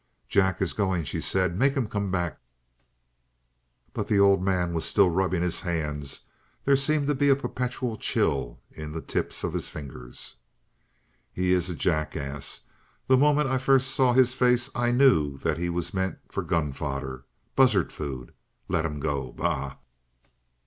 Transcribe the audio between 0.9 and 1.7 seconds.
she said.